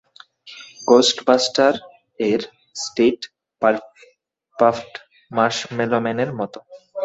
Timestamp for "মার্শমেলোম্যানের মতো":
5.31-6.59